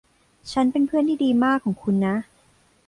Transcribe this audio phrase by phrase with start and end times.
[0.51, 2.15] ฉันเป็นเพื่อนที่ดีมากของคุณนะ